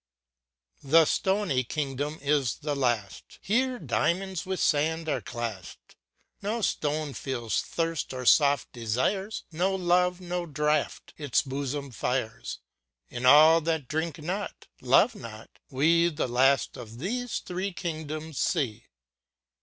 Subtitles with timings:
[0.81, 5.95] The stony kingdom is the last, Here diamonds with sand are classed;
[6.41, 12.57] No stone feels thirst, or soft desires, No love, no draught its bosom fires:
[13.09, 18.85] In all that drink not, love not, we The last of these three kingdoms see.